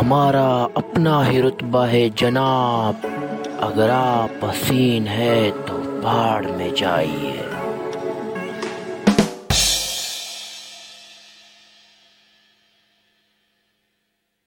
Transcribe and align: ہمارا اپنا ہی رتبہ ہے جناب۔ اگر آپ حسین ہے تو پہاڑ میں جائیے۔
ہمارا 0.00 0.66
اپنا 0.74 1.30
ہی 1.30 1.42
رتبہ 1.42 1.86
ہے 1.86 2.08
جناب۔ 2.16 3.06
اگر 3.60 3.90
آپ 3.90 4.44
حسین 4.44 5.06
ہے 5.06 5.50
تو 5.66 6.00
پہاڑ 6.02 6.46
میں 6.56 6.70
جائیے۔ 6.76 7.61